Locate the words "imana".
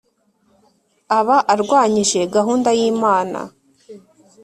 2.91-3.39